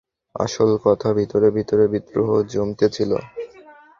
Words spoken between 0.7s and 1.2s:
কথা,